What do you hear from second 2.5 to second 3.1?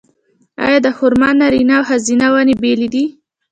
بیلې دي؟